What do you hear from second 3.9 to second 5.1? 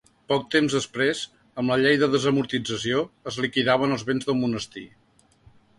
els béns del monestir.